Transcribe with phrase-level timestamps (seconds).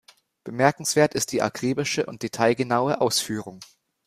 [0.43, 3.59] Bemerkenswert ist die akribische und detailgenaue Ausführung.